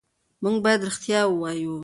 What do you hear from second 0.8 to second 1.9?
رښتیا ووایو.